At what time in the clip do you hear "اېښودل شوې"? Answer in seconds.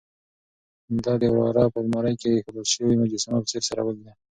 2.31-2.95